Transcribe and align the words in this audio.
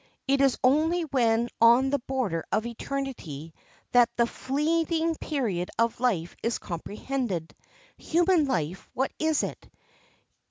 It 0.27 0.41
is 0.41 0.57
only 0.63 1.03
when 1.03 1.47
on 1.61 1.91
the 1.91 1.99
border 1.99 2.43
of 2.51 2.65
eternity 2.65 3.53
that 3.91 4.09
the 4.17 4.25
fleeting 4.25 5.13
period 5.17 5.69
of 5.77 5.99
life 5.99 6.35
is 6.41 6.57
comprehended. 6.57 7.53
Human 7.97 8.45
life, 8.45 8.89
what 8.95 9.11
is 9.19 9.43
it? 9.43 9.69